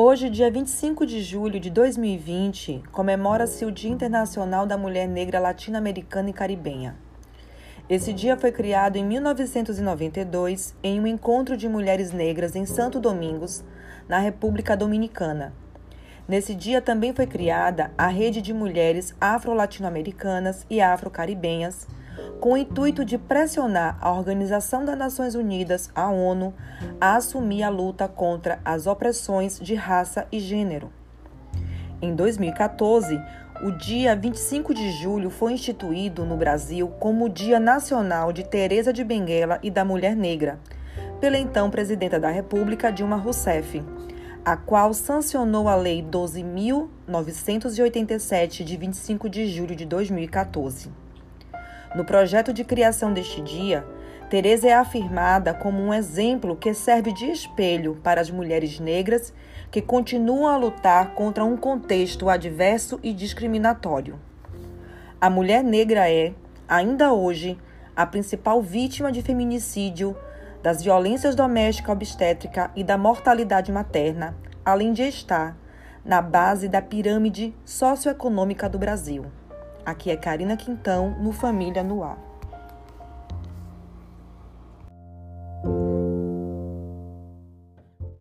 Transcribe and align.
Hoje, 0.00 0.30
dia 0.30 0.48
25 0.48 1.04
de 1.04 1.20
julho 1.20 1.58
de 1.58 1.70
2020, 1.70 2.84
comemora-se 2.92 3.64
o 3.64 3.72
Dia 3.72 3.90
Internacional 3.90 4.64
da 4.64 4.78
Mulher 4.78 5.08
Negra 5.08 5.40
Latino-Americana 5.40 6.30
e 6.30 6.32
Caribenha. 6.32 6.94
Esse 7.90 8.12
dia 8.12 8.36
foi 8.36 8.52
criado 8.52 8.94
em 8.94 9.04
1992 9.04 10.72
em 10.84 11.00
um 11.00 11.06
encontro 11.08 11.56
de 11.56 11.68
mulheres 11.68 12.12
negras 12.12 12.54
em 12.54 12.64
Santo 12.64 13.00
Domingos, 13.00 13.64
na 14.08 14.20
República 14.20 14.76
Dominicana. 14.76 15.52
Nesse 16.28 16.54
dia 16.54 16.80
também 16.80 17.12
foi 17.12 17.26
criada 17.26 17.90
a 17.98 18.06
Rede 18.06 18.40
de 18.40 18.54
Mulheres 18.54 19.16
Afro-Latino-Americanas 19.20 20.64
e 20.70 20.80
Afro-Caribenhas, 20.80 21.88
com 22.40 22.52
o 22.52 22.56
intuito 22.56 23.04
de 23.04 23.18
pressionar 23.18 23.98
a 24.00 24.12
Organização 24.12 24.84
das 24.84 24.96
Nações 24.96 25.34
Unidas, 25.34 25.90
a 25.94 26.08
ONU, 26.08 26.54
a 27.00 27.16
assumir 27.16 27.62
a 27.62 27.68
luta 27.68 28.06
contra 28.06 28.60
as 28.64 28.86
opressões 28.86 29.58
de 29.58 29.74
raça 29.74 30.26
e 30.30 30.38
gênero. 30.38 30.92
Em 32.00 32.14
2014, 32.14 33.20
o 33.62 33.72
dia 33.72 34.14
25 34.14 34.72
de 34.72 34.92
julho 34.92 35.30
foi 35.30 35.52
instituído 35.52 36.24
no 36.24 36.36
Brasil 36.36 36.86
como 37.00 37.28
Dia 37.28 37.58
Nacional 37.58 38.32
de 38.32 38.44
Teresa 38.44 38.92
de 38.92 39.02
Benguela 39.02 39.58
e 39.62 39.70
da 39.70 39.84
Mulher 39.84 40.14
Negra, 40.14 40.60
pela 41.20 41.36
então 41.36 41.68
presidenta 41.68 42.20
da 42.20 42.30
República, 42.30 42.92
Dilma 42.92 43.16
Rousseff, 43.16 43.82
a 44.44 44.56
qual 44.56 44.94
sancionou 44.94 45.68
a 45.68 45.74
Lei 45.74 46.06
12.987, 46.08 48.62
de 48.62 48.76
25 48.76 49.28
de 49.28 49.48
julho 49.48 49.74
de 49.74 49.84
2014. 49.84 51.07
No 51.94 52.04
projeto 52.04 52.52
de 52.52 52.64
criação 52.64 53.12
deste 53.12 53.40
dia, 53.40 53.84
Teresa 54.28 54.68
é 54.68 54.74
afirmada 54.74 55.54
como 55.54 55.80
um 55.80 55.92
exemplo 55.92 56.54
que 56.54 56.74
serve 56.74 57.12
de 57.12 57.30
espelho 57.30 57.98
para 58.02 58.20
as 58.20 58.30
mulheres 58.30 58.78
negras 58.78 59.32
que 59.70 59.80
continuam 59.80 60.46
a 60.46 60.56
lutar 60.56 61.14
contra 61.14 61.44
um 61.44 61.56
contexto 61.56 62.28
adverso 62.28 63.00
e 63.02 63.14
discriminatório. 63.14 64.18
A 65.18 65.30
mulher 65.30 65.64
negra 65.64 66.10
é, 66.10 66.34
ainda 66.68 67.12
hoje, 67.12 67.58
a 67.96 68.04
principal 68.04 68.60
vítima 68.60 69.10
de 69.10 69.22
feminicídio, 69.22 70.14
das 70.62 70.82
violências 70.82 71.34
domésticas 71.34 71.94
obstétrica 71.94 72.70
e 72.76 72.84
da 72.84 72.98
mortalidade 72.98 73.72
materna, 73.72 74.36
além 74.62 74.92
de 74.92 75.02
estar 75.04 75.56
na 76.04 76.20
base 76.20 76.68
da 76.68 76.82
pirâmide 76.82 77.54
socioeconômica 77.64 78.68
do 78.68 78.78
Brasil. 78.78 79.26
Aqui 79.88 80.10
é 80.10 80.16
Karina 80.18 80.54
Quintão, 80.54 81.16
no 81.18 81.32
Família 81.32 81.82
no 81.82 82.04
Ar. 82.04 82.27